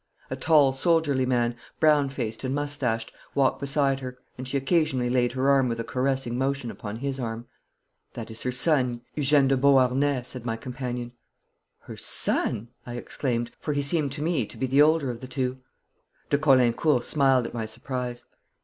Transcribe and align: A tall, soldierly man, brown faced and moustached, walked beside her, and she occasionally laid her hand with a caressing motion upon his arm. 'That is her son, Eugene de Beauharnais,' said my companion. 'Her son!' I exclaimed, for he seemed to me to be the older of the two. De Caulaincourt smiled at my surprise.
A 0.31 0.35
tall, 0.35 0.73
soldierly 0.73 1.27
man, 1.27 1.55
brown 1.79 2.09
faced 2.09 2.43
and 2.43 2.55
moustached, 2.55 3.11
walked 3.35 3.59
beside 3.59 3.99
her, 3.99 4.17
and 4.35 4.47
she 4.47 4.57
occasionally 4.57 5.11
laid 5.11 5.33
her 5.33 5.55
hand 5.55 5.69
with 5.69 5.79
a 5.79 5.83
caressing 5.83 6.39
motion 6.39 6.71
upon 6.71 6.95
his 6.95 7.19
arm. 7.19 7.45
'That 8.13 8.31
is 8.31 8.41
her 8.41 8.51
son, 8.51 9.01
Eugene 9.13 9.47
de 9.47 9.55
Beauharnais,' 9.55 10.23
said 10.25 10.43
my 10.43 10.57
companion. 10.57 11.11
'Her 11.81 11.97
son!' 11.97 12.69
I 12.83 12.95
exclaimed, 12.95 13.51
for 13.59 13.73
he 13.73 13.83
seemed 13.83 14.11
to 14.13 14.23
me 14.23 14.47
to 14.47 14.57
be 14.57 14.65
the 14.65 14.81
older 14.81 15.11
of 15.11 15.19
the 15.19 15.27
two. 15.27 15.59
De 16.31 16.37
Caulaincourt 16.39 17.03
smiled 17.03 17.45
at 17.45 17.53
my 17.53 17.67
surprise. 17.67 18.25